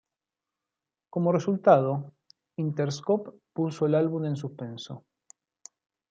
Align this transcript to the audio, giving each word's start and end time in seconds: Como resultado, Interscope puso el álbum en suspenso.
Como 1.13 1.31
resultado, 1.31 2.13
Interscope 2.57 3.37
puso 3.53 3.85
el 3.85 3.93
álbum 3.93 4.25
en 4.25 4.35
suspenso. 4.35 5.05